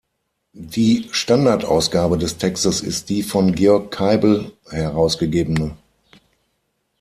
Die 0.55 1.09
Standardausgabe 1.11 2.17
des 2.17 2.37
Textes 2.39 2.81
ist 2.81 3.09
die 3.09 3.21
von 3.21 3.53
Georg 3.53 3.91
Kaibel 3.91 4.51
herausgegebene. 4.71 5.77